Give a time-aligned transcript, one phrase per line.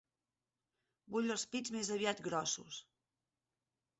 [1.15, 2.79] Vull els pits més aviat grossos.